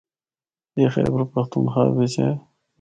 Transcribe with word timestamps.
اے 0.77 0.83
خیبر 0.93 1.21
پختونخواہ 1.33 1.93
بچ 1.95 2.13
اے۔ 2.21 2.29